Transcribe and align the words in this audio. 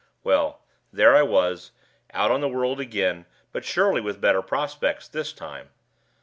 Well! 0.23 0.63
there 0.91 1.15
I 1.15 1.21
was, 1.21 1.73
out 2.11 2.31
on 2.31 2.41
the 2.41 2.49
world 2.49 2.79
again, 2.79 3.27
but 3.51 3.63
surely 3.65 4.01
with 4.01 4.19
better 4.19 4.41
prospects 4.41 5.07
this 5.07 5.31
time. 5.31 5.69